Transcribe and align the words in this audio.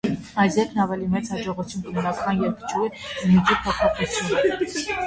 Այս 0.43 0.55
երգերն 0.59 0.81
ավելի 0.85 1.09
մեծ 1.11 1.29
հաջողություն 1.33 1.85
կունենան, 1.91 2.17
քան 2.23 2.43
երգչուհու 2.47 2.91
իմիջի 2.95 3.61
փոփոխությունը։ 3.69 4.61